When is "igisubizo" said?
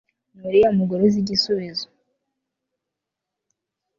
1.23-1.87